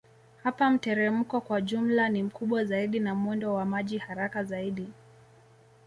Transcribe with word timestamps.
Hapa 0.43 0.69
mteremko 0.69 1.41
kwa 1.41 1.61
jumla 1.61 2.09
ni 2.09 2.23
mkubwa 2.23 2.65
zaidi 2.65 2.99
na 2.99 3.15
mwendo 3.15 3.53
wa 3.53 3.65
maji 3.65 3.97
haraka 3.97 4.43
zaidi 4.43 4.87